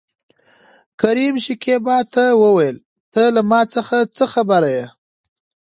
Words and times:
کريم 1.01 1.35
شکيبا 1.45 1.97
ته 2.13 2.23
وويل 2.41 2.75
ته 3.13 3.23
له 3.35 3.41
ما 3.49 3.61
څخه 3.73 3.97
څه 4.15 4.25
خبره 4.33 4.69
يې؟ 4.75 4.85